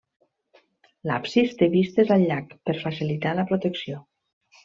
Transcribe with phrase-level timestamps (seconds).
[1.09, 4.01] L'absis té vistes al llac per facilitar la protecció.